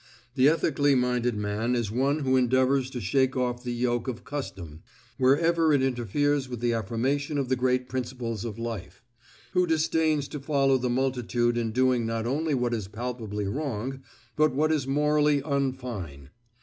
The 0.33 0.49
ethically 0.49 0.95
minded 0.95 1.35
man 1.35 1.75
is 1.75 1.91
one 1.91 2.21
who 2.21 2.35
endeavors 2.35 2.89
to 2.89 2.99
shake 2.99 3.37
off 3.37 3.63
the 3.63 3.71
yoke 3.71 4.07
of 4.07 4.23
custom, 4.23 4.81
wherever 5.19 5.71
it 5.73 5.83
interferes 5.83 6.49
with 6.49 6.59
the 6.59 6.73
affirmation 6.73 7.37
of 7.37 7.49
the 7.49 7.55
great 7.55 7.87
principles 7.87 8.43
of 8.43 8.57
life; 8.57 9.03
who 9.53 9.67
disdains 9.67 10.27
to 10.29 10.39
follow 10.39 10.79
the 10.79 10.89
multitude 10.89 11.55
in 11.55 11.71
doing 11.71 12.03
not 12.03 12.25
only 12.25 12.55
what 12.55 12.73
is 12.73 12.87
palpably 12.87 13.45
wrong, 13.45 14.01
but 14.35 14.55
what 14.55 14.71
is 14.71 14.87
morally 14.87 15.39
unfine. 15.43 16.29